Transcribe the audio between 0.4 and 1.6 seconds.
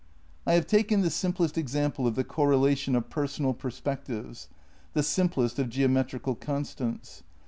I have taken the simplest